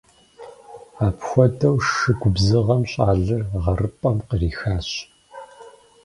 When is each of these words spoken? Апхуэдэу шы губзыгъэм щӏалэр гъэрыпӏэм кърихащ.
Апхуэдэу 1.07 1.75
шы 1.93 2.11
губзыгъэм 2.19 2.81
щӏалэр 2.91 3.41
гъэрыпӏэм 3.63 4.17
кърихащ. 4.27 4.89